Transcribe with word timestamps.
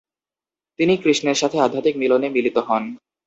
তিনি 0.79 0.93
কৃষ্ণের 0.97 1.37
সাথে 1.41 1.57
আধ্যাত্মিক 1.59 1.95
মিলনে 1.97 2.27
মিলিত 2.29 2.57
হন। 2.67 2.83